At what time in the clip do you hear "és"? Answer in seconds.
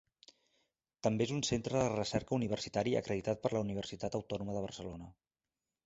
1.29-1.33